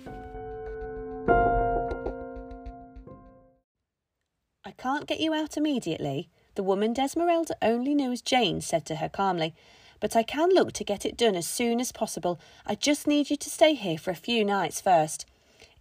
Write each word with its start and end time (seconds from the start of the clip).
I 4.64 4.70
can't 4.78 5.06
get 5.06 5.20
you 5.20 5.34
out 5.34 5.58
immediately, 5.58 6.30
the 6.54 6.62
woman 6.62 6.94
Desmeralda 6.94 7.52
only 7.60 7.94
knew 7.94 8.10
as 8.10 8.22
Jane 8.22 8.62
said 8.62 8.86
to 8.86 8.96
her 8.96 9.10
calmly, 9.10 9.54
but 10.00 10.16
I 10.16 10.22
can 10.22 10.48
look 10.48 10.72
to 10.72 10.84
get 10.84 11.04
it 11.04 11.18
done 11.18 11.36
as 11.36 11.46
soon 11.46 11.78
as 11.78 11.92
possible. 11.92 12.40
I 12.64 12.74
just 12.74 13.06
need 13.06 13.28
you 13.28 13.36
to 13.36 13.50
stay 13.50 13.74
here 13.74 13.98
for 13.98 14.10
a 14.10 14.14
few 14.14 14.46
nights 14.46 14.80
first. 14.80 15.26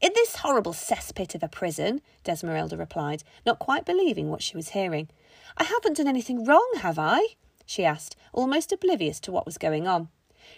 In 0.02 0.12
this 0.14 0.36
horrible 0.36 0.74
cesspit 0.74 1.36
of 1.36 1.44
a 1.44 1.48
prison, 1.48 2.02
Desmeralda 2.26 2.78
replied, 2.78 3.24
not 3.46 3.60
quite 3.60 3.86
believing 3.86 4.30
what 4.30 4.44
she 4.44 4.58
was 4.58 4.70
hearing. 4.70 5.08
I 5.56 5.64
haven't 5.64 5.96
done 5.96 6.08
anything 6.10 6.44
wrong, 6.44 6.70
have 6.82 7.00
I? 7.00 7.36
She 7.70 7.86
asked, 7.86 8.16
almost 8.34 8.72
oblivious 8.72 9.20
to 9.20 9.32
what 9.32 9.46
was 9.46 9.60
going 9.60 9.88
on. 9.88 10.10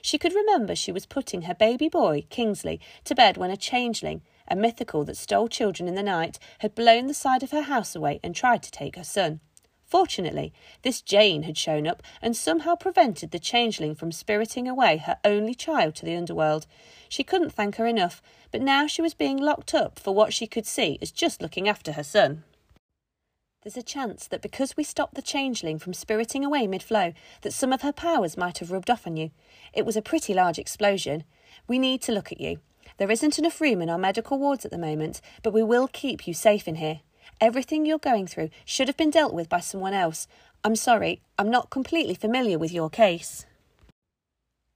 She 0.02 0.18
could 0.18 0.34
remember 0.34 0.76
she 0.76 0.94
was 0.94 1.06
putting 1.06 1.42
her 1.42 1.54
baby 1.54 1.90
boy, 1.90 2.26
Kingsley, 2.30 2.80
to 3.04 3.14
bed 3.14 3.36
when 3.36 3.52
a 3.52 3.58
changeling, 3.58 4.22
a 4.48 4.56
mythical 4.56 5.04
that 5.04 5.18
stole 5.18 5.50
children 5.50 5.90
in 5.90 5.96
the 5.96 6.04
night, 6.04 6.40
had 6.60 6.74
blown 6.74 7.08
the 7.08 7.14
side 7.14 7.44
of 7.44 7.52
her 7.52 7.64
house 7.64 7.98
away 7.98 8.22
and 8.24 8.34
tried 8.34 8.64
to 8.64 8.72
take 8.72 8.96
her 8.96 9.04
son. 9.04 9.42
Fortunately, 9.84 10.54
this 10.84 11.02
Jane 11.02 11.44
had 11.44 11.58
shown 11.58 11.86
up 11.86 12.02
and 12.22 12.34
somehow 12.34 12.76
prevented 12.76 13.32
the 13.32 13.40
changeling 13.40 13.94
from 13.94 14.14
spiriting 14.14 14.66
away 14.66 14.96
her 14.96 15.18
only 15.26 15.54
child 15.54 15.96
to 15.96 16.06
the 16.06 16.16
underworld. 16.16 16.66
She 17.10 17.26
couldn't 17.26 17.52
thank 17.52 17.76
her 17.76 17.86
enough, 17.86 18.22
but 18.52 18.62
now 18.62 18.88
she 18.88 19.02
was 19.02 19.14
being 19.14 19.36
locked 19.36 19.74
up 19.74 20.00
for 20.00 20.16
what 20.16 20.32
she 20.32 20.48
could 20.48 20.66
see 20.66 20.98
as 21.02 21.12
just 21.12 21.42
looking 21.42 21.68
after 21.68 21.92
her 21.92 22.06
son. 22.06 22.46
There's 23.64 23.78
a 23.78 23.84
chance 23.84 24.26
that 24.28 24.42
because 24.42 24.76
we 24.76 24.84
stopped 24.84 25.14
the 25.14 25.22
changeling 25.22 25.78
from 25.78 25.94
spiriting 25.94 26.44
away 26.44 26.66
mid 26.66 26.82
flow, 26.82 27.14
that 27.42 27.54
some 27.54 27.72
of 27.72 27.84
her 27.84 27.94
powers 27.94 28.36
might 28.36 28.58
have 28.58 28.72
rubbed 28.72 28.90
off 28.90 29.06
on 29.06 29.18
you. 29.18 29.30
It 29.72 29.86
was 29.86 29.96
a 29.96 30.02
pretty 30.02 30.34
large 30.34 30.58
explosion. 30.58 31.26
We 31.68 31.78
need 31.78 32.02
to 32.04 32.12
look 32.12 32.32
at 32.32 32.42
you. 32.42 32.58
There 32.98 33.12
isn't 33.12 33.38
enough 33.38 33.62
room 33.62 33.80
in 33.84 33.90
our 33.90 34.00
medical 34.00 34.40
wards 34.40 34.66
at 34.66 34.72
the 34.72 34.80
moment, 34.80 35.22
but 35.44 35.54
we 35.54 35.62
will 35.62 35.88
keep 35.88 36.28
you 36.28 36.34
safe 36.34 36.68
in 36.68 36.76
here. 36.76 37.02
Everything 37.40 37.86
you're 37.86 38.00
going 38.00 38.26
through 38.26 38.50
should 38.66 38.88
have 38.88 38.98
been 38.98 39.12
dealt 39.12 39.32
with 39.32 39.48
by 39.48 39.60
someone 39.60 39.94
else. 39.94 40.28
I'm 40.64 40.76
sorry, 40.76 41.22
I'm 41.38 41.52
not 41.52 41.70
completely 41.70 42.16
familiar 42.16 42.58
with 42.58 42.72
your 42.72 42.90
case. 42.90 43.46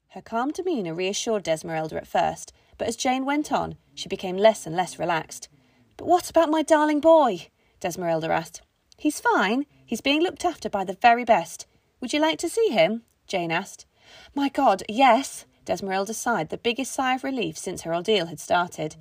Her 0.10 0.22
calm 0.22 0.52
demeanour 0.52 0.94
reassured 0.94 1.44
Desmeralda 1.44 1.98
at 1.98 2.08
first, 2.08 2.54
but 2.78 2.88
as 2.88 2.96
Jane 2.96 3.26
went 3.26 3.52
on, 3.52 3.78
she 3.96 4.08
became 4.08 4.38
less 4.38 4.68
and 4.68 4.76
less 4.76 5.00
relaxed. 5.00 5.50
But 5.98 6.08
what 6.08 6.30
about 6.30 6.52
my 6.52 6.62
darling 6.62 7.00
boy? 7.00 7.48
Desmeralda 7.82 8.30
asked. 8.30 8.62
He's 8.98 9.20
fine. 9.20 9.66
He's 9.86 10.02
being 10.02 10.22
looked 10.22 10.46
after 10.46 10.70
by 10.70 10.84
the 10.84 10.98
very 11.02 11.26
best. 11.26 11.68
Would 12.00 12.14
you 12.14 12.20
like 12.20 12.40
to 12.40 12.50
see 12.50 12.70
him? 12.70 13.04
Jane 13.28 13.52
asked. 13.52 13.86
My 14.34 14.50
God, 14.50 14.84
yes. 14.88 15.46
Desmeralda 15.66 16.14
sighed, 16.14 16.50
the 16.50 16.58
biggest 16.58 16.92
sigh 16.92 17.16
of 17.16 17.24
relief 17.24 17.58
since 17.58 17.82
her 17.82 17.96
ordeal 17.96 18.28
had 18.28 18.40
started. 18.40 18.96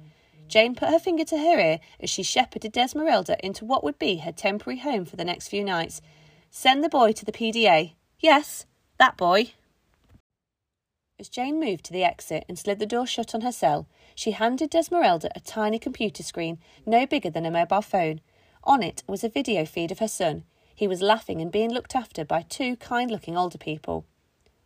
Jane 0.48 0.74
put 0.74 0.88
her 0.88 0.98
finger 0.98 1.24
to 1.24 1.38
her 1.38 1.58
ear 1.58 1.80
as 2.00 2.10
she 2.10 2.22
shepherded 2.22 2.72
Desmeralda 2.72 3.36
into 3.40 3.64
what 3.64 3.84
would 3.84 3.98
be 3.98 4.16
her 4.18 4.32
temporary 4.32 4.78
home 4.78 5.04
for 5.04 5.16
the 5.16 5.24
next 5.24 5.48
few 5.48 5.64
nights. 5.64 6.00
Send 6.50 6.82
the 6.82 6.88
boy 6.88 7.12
to 7.12 7.24
the 7.24 7.32
PDA. 7.32 7.94
Yes, 8.18 8.66
that 8.98 9.16
boy. 9.16 9.52
As 11.18 11.28
Jane 11.28 11.60
moved 11.60 11.84
to 11.86 11.92
the 11.92 12.04
exit 12.04 12.44
and 12.48 12.58
slid 12.58 12.78
the 12.78 12.86
door 12.86 13.06
shut 13.06 13.34
on 13.34 13.42
her 13.42 13.52
cell, 13.52 13.86
she 14.14 14.32
handed 14.32 14.70
Desmeralda 14.70 15.30
a 15.34 15.40
tiny 15.40 15.78
computer 15.78 16.22
screen, 16.22 16.58
no 16.84 17.06
bigger 17.06 17.30
than 17.30 17.46
a 17.46 17.50
mobile 17.50 17.82
phone, 17.82 18.20
on 18.64 18.82
it 18.82 19.02
was 19.06 19.22
a 19.22 19.28
video 19.28 19.64
feed 19.64 19.92
of 19.92 20.00
her 20.00 20.08
son. 20.08 20.44
He 20.74 20.88
was 20.88 21.02
laughing 21.02 21.40
and 21.40 21.52
being 21.52 21.72
looked 21.72 21.94
after 21.94 22.24
by 22.24 22.42
two 22.42 22.76
kind 22.76 23.10
looking 23.10 23.36
older 23.36 23.58
people. 23.58 24.06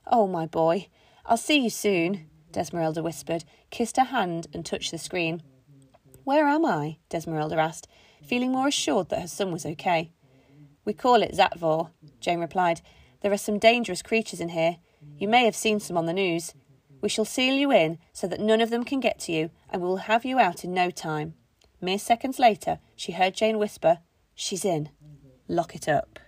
Oh, 0.07 0.27
my 0.27 0.47
boy, 0.47 0.89
I'll 1.27 1.37
see 1.37 1.59
you 1.59 1.71
soon, 1.71 2.31
Desmeralda 2.53 3.03
whispered, 3.03 3.45
kissed 3.71 3.99
her 3.99 4.05
hand, 4.05 4.47
and 4.55 4.65
touched 4.65 4.91
the 4.91 4.99
screen. 4.99 5.43
Where 6.25 6.47
am 6.47 6.65
I? 6.65 6.99
Desmeralda 7.11 7.57
asked, 7.57 7.89
feeling 8.25 8.53
more 8.53 8.69
assured 8.69 9.11
that 9.11 9.21
her 9.21 9.29
son 9.29 9.53
was 9.53 9.67
okay. 9.67 10.13
We 10.85 10.95
call 10.95 11.23
it 11.23 11.35
Zatvor, 11.35 11.91
Jane 12.21 12.41
replied. 12.41 12.81
There 13.21 13.33
are 13.33 13.39
some 13.39 13.59
dangerous 13.59 14.01
creatures 14.01 14.41
in 14.41 14.51
here. 14.51 14.77
You 15.19 15.29
may 15.29 15.45
have 15.45 15.57
seen 15.57 15.81
some 15.81 15.99
on 15.99 16.07
the 16.07 16.13
news. 16.13 16.55
We 17.01 17.09
shall 17.09 17.25
seal 17.25 17.55
you 17.55 17.71
in 17.71 17.99
so 18.13 18.27
that 18.27 18.41
none 18.41 18.61
of 18.61 18.71
them 18.71 18.85
can 18.85 19.01
get 19.01 19.19
to 19.21 19.33
you, 19.33 19.51
and 19.69 19.83
we 19.83 19.89
will 19.89 19.99
have 19.99 20.25
you 20.25 20.39
out 20.39 20.65
in 20.65 20.73
no 20.73 20.91
time. 20.91 21.35
Mere 21.81 21.99
seconds 21.99 22.39
later, 22.39 22.81
she 22.97 23.12
heard 23.12 23.34
Jane 23.34 23.59
whisper, 23.59 23.99
She's 24.34 24.65
in. 24.65 24.91
Lock 25.49 25.75
it 25.75 25.89
up. 25.89 26.19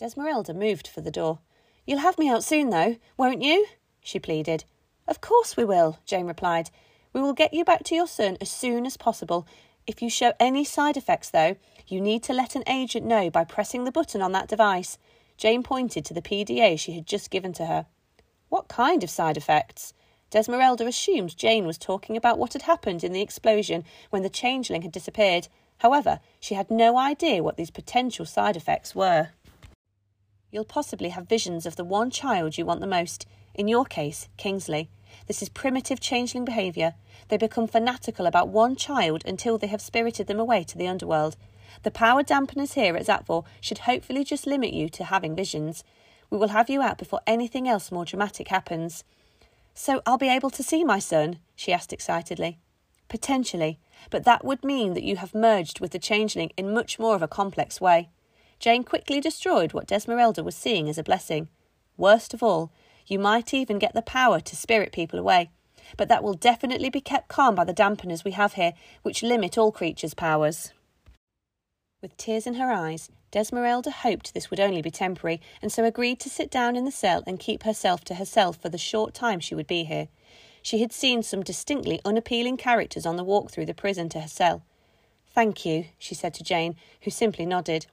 Desmeralda 0.00 0.54
moved 0.54 0.86
for 0.86 1.00
the 1.00 1.10
door. 1.10 1.40
You'll 1.86 2.00
have 2.00 2.18
me 2.18 2.28
out 2.28 2.44
soon, 2.44 2.70
though, 2.70 2.96
won't 3.16 3.42
you? 3.42 3.66
she 4.00 4.18
pleaded. 4.18 4.64
Of 5.06 5.20
course 5.20 5.56
we 5.56 5.64
will, 5.64 5.98
Jane 6.04 6.26
replied. 6.26 6.70
We 7.12 7.22
will 7.22 7.32
get 7.32 7.54
you 7.54 7.64
back 7.64 7.82
to 7.84 7.94
your 7.94 8.06
son 8.06 8.36
as 8.40 8.50
soon 8.50 8.84
as 8.84 8.96
possible. 8.96 9.46
If 9.86 10.02
you 10.02 10.10
show 10.10 10.34
any 10.38 10.64
side 10.64 10.98
effects, 10.98 11.30
though, 11.30 11.56
you 11.86 12.00
need 12.00 12.22
to 12.24 12.34
let 12.34 12.54
an 12.54 12.64
agent 12.68 13.06
know 13.06 13.30
by 13.30 13.44
pressing 13.44 13.84
the 13.84 13.92
button 13.92 14.20
on 14.20 14.32
that 14.32 14.48
device. 14.48 14.98
Jane 15.38 15.62
pointed 15.62 16.04
to 16.04 16.14
the 16.14 16.20
PDA 16.20 16.78
she 16.78 16.92
had 16.92 17.06
just 17.06 17.30
given 17.30 17.52
to 17.54 17.66
her. 17.66 17.86
What 18.50 18.68
kind 18.68 19.02
of 19.02 19.10
side 19.10 19.36
effects? 19.36 19.94
Desmeralda 20.30 20.86
assumed 20.86 21.36
Jane 21.36 21.66
was 21.66 21.78
talking 21.78 22.16
about 22.16 22.38
what 22.38 22.52
had 22.52 22.62
happened 22.62 23.02
in 23.02 23.12
the 23.12 23.22
explosion 23.22 23.84
when 24.10 24.22
the 24.22 24.28
changeling 24.28 24.82
had 24.82 24.92
disappeared. 24.92 25.48
However, 25.78 26.20
she 26.38 26.54
had 26.54 26.70
no 26.70 26.98
idea 26.98 27.42
what 27.42 27.56
these 27.56 27.70
potential 27.70 28.26
side 28.26 28.56
effects 28.56 28.94
were. 28.94 29.30
You'll 30.50 30.64
possibly 30.64 31.10
have 31.10 31.28
visions 31.28 31.66
of 31.66 31.76
the 31.76 31.84
one 31.84 32.10
child 32.10 32.58
you 32.58 32.66
want 32.66 32.80
the 32.80 32.86
most. 32.86 33.26
In 33.54 33.68
your 33.68 33.84
case, 33.84 34.28
Kingsley. 34.36 34.88
This 35.26 35.42
is 35.42 35.48
primitive 35.48 36.00
changeling 36.00 36.44
behaviour. 36.44 36.94
They 37.28 37.36
become 37.36 37.66
fanatical 37.66 38.26
about 38.26 38.48
one 38.48 38.76
child 38.76 39.22
until 39.26 39.56
they 39.56 39.66
have 39.68 39.80
spirited 39.80 40.26
them 40.26 40.40
away 40.40 40.64
to 40.64 40.76
the 40.76 40.88
underworld. 40.88 41.36
The 41.82 41.90
power 41.90 42.22
dampeners 42.22 42.74
here 42.74 42.96
at 42.96 43.06
Zatvor 43.06 43.44
should 43.60 43.78
hopefully 43.78 44.24
just 44.24 44.46
limit 44.46 44.72
you 44.72 44.88
to 44.90 45.04
having 45.04 45.34
visions. 45.34 45.84
We 46.30 46.38
will 46.38 46.48
have 46.48 46.68
you 46.68 46.82
out 46.82 46.98
before 46.98 47.20
anything 47.26 47.68
else 47.68 47.92
more 47.92 48.04
dramatic 48.04 48.48
happens. 48.48 49.04
So 49.78 50.02
I'll 50.04 50.18
be 50.18 50.28
able 50.28 50.50
to 50.50 50.62
see 50.64 50.82
my 50.82 50.98
son? 50.98 51.38
she 51.54 51.72
asked 51.72 51.92
excitedly. 51.92 52.58
Potentially, 53.08 53.78
but 54.10 54.24
that 54.24 54.44
would 54.44 54.64
mean 54.64 54.94
that 54.94 55.04
you 55.04 55.14
have 55.18 55.36
merged 55.36 55.78
with 55.78 55.92
the 55.92 56.00
changeling 56.00 56.50
in 56.56 56.74
much 56.74 56.98
more 56.98 57.14
of 57.14 57.22
a 57.22 57.28
complex 57.28 57.80
way. 57.80 58.08
Jane 58.58 58.82
quickly 58.82 59.20
destroyed 59.20 59.72
what 59.72 59.86
Desmeralda 59.86 60.42
was 60.42 60.56
seeing 60.56 60.88
as 60.88 60.98
a 60.98 61.04
blessing. 61.04 61.48
Worst 61.96 62.34
of 62.34 62.42
all, 62.42 62.72
you 63.06 63.20
might 63.20 63.54
even 63.54 63.78
get 63.78 63.94
the 63.94 64.02
power 64.02 64.40
to 64.40 64.56
spirit 64.56 64.90
people 64.90 65.16
away, 65.16 65.48
but 65.96 66.08
that 66.08 66.24
will 66.24 66.34
definitely 66.34 66.90
be 66.90 67.00
kept 67.00 67.28
calm 67.28 67.54
by 67.54 67.62
the 67.62 67.72
dampeners 67.72 68.24
we 68.24 68.32
have 68.32 68.54
here, 68.54 68.74
which 69.02 69.22
limit 69.22 69.56
all 69.56 69.70
creatures' 69.70 70.12
powers. 70.12 70.72
With 72.00 72.16
tears 72.16 72.46
in 72.46 72.54
her 72.54 72.70
eyes, 72.70 73.10
Desmeralda 73.32 73.90
hoped 73.90 74.32
this 74.32 74.50
would 74.50 74.60
only 74.60 74.80
be 74.80 74.90
temporary, 74.90 75.40
and 75.60 75.72
so 75.72 75.82
agreed 75.82 76.20
to 76.20 76.30
sit 76.30 76.48
down 76.48 76.76
in 76.76 76.84
the 76.84 76.92
cell 76.92 77.24
and 77.26 77.40
keep 77.40 77.64
herself 77.64 78.04
to 78.04 78.14
herself 78.14 78.56
for 78.56 78.68
the 78.68 78.78
short 78.78 79.14
time 79.14 79.40
she 79.40 79.56
would 79.56 79.66
be 79.66 79.82
here. 79.82 80.06
She 80.62 80.80
had 80.80 80.92
seen 80.92 81.24
some 81.24 81.42
distinctly 81.42 82.00
unappealing 82.04 82.56
characters 82.56 83.04
on 83.04 83.16
the 83.16 83.24
walk 83.24 83.50
through 83.50 83.66
the 83.66 83.74
prison 83.74 84.08
to 84.10 84.20
her 84.20 84.28
cell. 84.28 84.62
Thank 85.34 85.66
you, 85.66 85.86
she 85.98 86.14
said 86.14 86.34
to 86.34 86.44
Jane, 86.44 86.76
who 87.02 87.10
simply 87.10 87.44
nodded. 87.44 87.86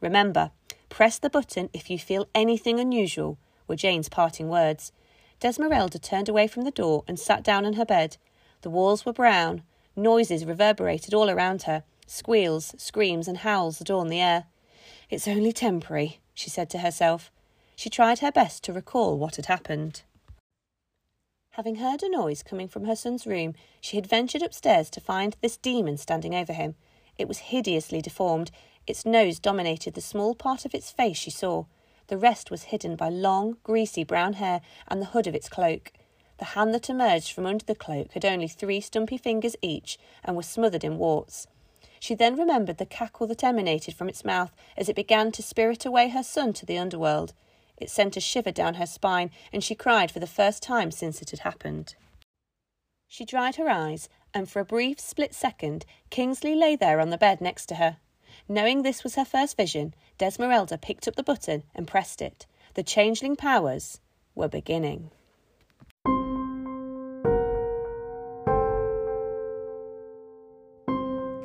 Remember, 0.00 0.50
press 0.88 1.20
the 1.20 1.30
button 1.30 1.70
if 1.72 1.88
you 1.88 2.00
feel 2.00 2.26
anything 2.34 2.80
unusual, 2.80 3.38
were 3.68 3.76
Jane's 3.76 4.08
parting 4.08 4.48
words. 4.48 4.90
Desmeralda 5.38 6.00
turned 6.00 6.28
away 6.28 6.48
from 6.48 6.64
the 6.64 6.72
door 6.72 7.04
and 7.06 7.18
sat 7.18 7.44
down 7.44 7.64
on 7.64 7.74
her 7.74 7.84
bed. 7.84 8.16
The 8.62 8.70
walls 8.70 9.06
were 9.06 9.12
brown. 9.12 9.62
Noises 9.94 10.44
reverberated 10.44 11.14
all 11.14 11.30
around 11.30 11.62
her. 11.62 11.84
Squeals, 12.06 12.74
screams, 12.78 13.28
and 13.28 13.38
howls 13.38 13.80
adorn 13.80 14.08
the 14.08 14.20
air. 14.20 14.44
It's 15.10 15.28
only 15.28 15.52
temporary, 15.52 16.20
she 16.34 16.50
said 16.50 16.68
to 16.70 16.78
herself. 16.78 17.30
She 17.76 17.90
tried 17.90 18.20
her 18.20 18.32
best 18.32 18.64
to 18.64 18.72
recall 18.72 19.16
what 19.16 19.36
had 19.36 19.46
happened. 19.46 20.02
Having 21.52 21.76
heard 21.76 22.02
a 22.02 22.08
noise 22.08 22.42
coming 22.42 22.66
from 22.66 22.86
her 22.86 22.96
son's 22.96 23.26
room, 23.26 23.54
she 23.80 23.96
had 23.96 24.06
ventured 24.06 24.42
upstairs 24.42 24.88
to 24.90 25.00
find 25.00 25.36
this 25.40 25.56
demon 25.58 25.98
standing 25.98 26.34
over 26.34 26.52
him. 26.52 26.76
It 27.18 27.28
was 27.28 27.50
hideously 27.50 28.00
deformed. 28.00 28.50
Its 28.86 29.04
nose 29.04 29.38
dominated 29.38 29.94
the 29.94 30.00
small 30.00 30.34
part 30.34 30.64
of 30.64 30.74
its 30.74 30.90
face 30.90 31.18
she 31.18 31.30
saw. 31.30 31.66
The 32.06 32.16
rest 32.16 32.50
was 32.50 32.64
hidden 32.64 32.96
by 32.96 33.10
long, 33.10 33.58
greasy 33.64 34.02
brown 34.02 34.34
hair 34.34 34.62
and 34.88 35.00
the 35.00 35.06
hood 35.06 35.26
of 35.26 35.34
its 35.34 35.48
cloak. 35.48 35.92
The 36.38 36.56
hand 36.56 36.74
that 36.74 36.90
emerged 36.90 37.32
from 37.32 37.46
under 37.46 37.64
the 37.64 37.74
cloak 37.74 38.12
had 38.12 38.24
only 38.24 38.48
three 38.48 38.80
stumpy 38.80 39.18
fingers 39.18 39.54
each 39.60 39.98
and 40.24 40.36
was 40.36 40.48
smothered 40.48 40.84
in 40.84 40.98
warts. 40.98 41.46
She 42.02 42.16
then 42.16 42.34
remembered 42.34 42.78
the 42.78 42.84
cackle 42.84 43.28
that 43.28 43.44
emanated 43.44 43.94
from 43.94 44.08
its 44.08 44.24
mouth 44.24 44.50
as 44.76 44.88
it 44.88 44.96
began 44.96 45.30
to 45.30 45.40
spirit 45.40 45.86
away 45.86 46.08
her 46.08 46.24
son 46.24 46.52
to 46.54 46.66
the 46.66 46.76
underworld. 46.76 47.32
It 47.76 47.90
sent 47.90 48.16
a 48.16 48.20
shiver 48.20 48.50
down 48.50 48.74
her 48.74 48.86
spine, 48.86 49.30
and 49.52 49.62
she 49.62 49.76
cried 49.76 50.10
for 50.10 50.18
the 50.18 50.26
first 50.26 50.64
time 50.64 50.90
since 50.90 51.22
it 51.22 51.30
had 51.30 51.38
happened. 51.38 51.94
She 53.06 53.24
dried 53.24 53.54
her 53.54 53.70
eyes, 53.70 54.08
and 54.34 54.50
for 54.50 54.58
a 54.58 54.64
brief 54.64 54.98
split 54.98 55.32
second, 55.32 55.86
Kingsley 56.10 56.56
lay 56.56 56.74
there 56.74 56.98
on 56.98 57.10
the 57.10 57.16
bed 57.16 57.40
next 57.40 57.66
to 57.66 57.76
her. 57.76 57.98
Knowing 58.48 58.82
this 58.82 59.04
was 59.04 59.14
her 59.14 59.24
first 59.24 59.56
vision, 59.56 59.94
Desmeralda 60.18 60.78
picked 60.78 61.06
up 61.06 61.14
the 61.14 61.22
button 61.22 61.62
and 61.72 61.86
pressed 61.86 62.20
it. 62.20 62.46
The 62.74 62.82
changeling 62.82 63.36
powers 63.36 64.00
were 64.34 64.48
beginning. 64.48 65.12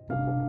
Thank 0.07 0.19
you 0.19 0.44